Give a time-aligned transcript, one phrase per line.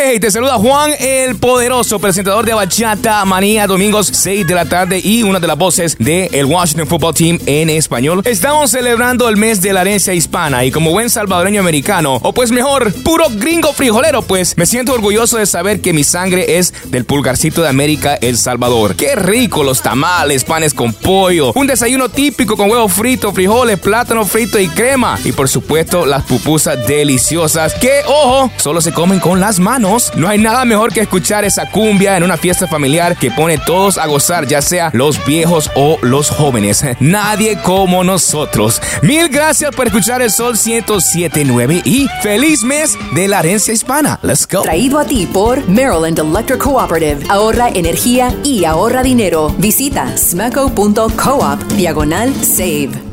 [0.00, 5.00] Hey, te saluda Juan el Poderoso, presentador de Bachata Manía, domingos 6 de la tarde
[5.02, 8.22] y una de las voces del el Washington Football Team en español.
[8.24, 12.52] Estamos celebrando el mes de la herencia hispana y como buen salvadoreño americano, o pues
[12.52, 17.04] mejor, puro gringo frijolero, pues me siento orgulloso de saber que mi sangre es del
[17.04, 18.94] pulgarcito de América, El Salvador.
[18.94, 24.24] Qué rico los tamales, panes con pollo, un desayuno típico con huevo frito, frijoles, plátano
[24.24, 25.18] frito y crema.
[25.24, 30.28] Y por supuesto, las pupusas deliciosas que, ojo, solo se comen con las manos no
[30.28, 34.06] hay nada mejor que escuchar esa cumbia en una fiesta familiar que pone todos a
[34.06, 36.84] gozar, ya sea los viejos o los jóvenes.
[37.00, 38.82] Nadie como nosotros.
[39.02, 44.18] Mil gracias por escuchar el Sol 1079 y feliz mes de la herencia hispana.
[44.22, 44.62] Let's go.
[44.62, 47.24] Traído a ti por Maryland Electric Cooperative.
[47.30, 49.54] Ahorra energía y ahorra dinero.
[49.58, 53.07] Visita smacko.coop diagonal save.